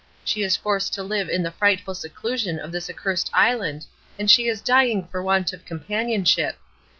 [0.25, 3.85] She is forced to live in the frightful seclusion of this accursed island,
[4.17, 6.55] and she is dying for want of companionship.